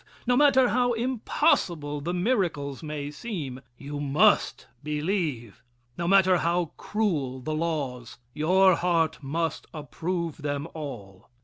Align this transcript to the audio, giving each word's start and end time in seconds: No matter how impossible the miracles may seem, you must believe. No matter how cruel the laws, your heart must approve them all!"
No 0.25 0.35
matter 0.35 0.69
how 0.69 0.93
impossible 0.93 2.01
the 2.01 2.11
miracles 2.11 2.81
may 2.81 3.11
seem, 3.11 3.61
you 3.77 3.99
must 3.99 4.65
believe. 4.81 5.61
No 5.95 6.07
matter 6.07 6.37
how 6.37 6.71
cruel 6.75 7.39
the 7.39 7.53
laws, 7.53 8.17
your 8.33 8.75
heart 8.77 9.21
must 9.21 9.67
approve 9.75 10.37
them 10.37 10.67
all!" 10.73 11.29